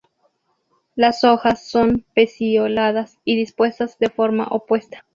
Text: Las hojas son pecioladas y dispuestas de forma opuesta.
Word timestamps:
Las 0.95 1.23
hojas 1.23 1.63
son 1.69 2.03
pecioladas 2.15 3.19
y 3.23 3.35
dispuestas 3.35 3.99
de 3.99 4.09
forma 4.09 4.47
opuesta. 4.47 5.05